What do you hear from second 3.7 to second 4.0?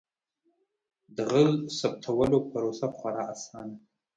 ده.